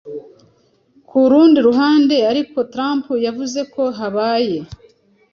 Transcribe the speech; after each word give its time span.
Ku 1.07 1.17
rundi 1.31 1.59
ruhande 1.67 2.15
ariko 2.31 2.57
Trump 2.73 3.05
yavuze 3.25 3.59
ko 3.73 3.81
habaye" 3.97 4.57